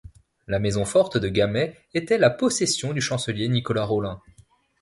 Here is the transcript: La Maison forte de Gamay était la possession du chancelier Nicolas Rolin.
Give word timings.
La 0.47 0.57
Maison 0.57 0.83
forte 0.83 1.17
de 1.17 1.27
Gamay 1.29 1.75
était 1.93 2.17
la 2.17 2.31
possession 2.31 2.91
du 2.91 3.01
chancelier 3.01 3.47
Nicolas 3.49 3.85
Rolin. 3.85 4.19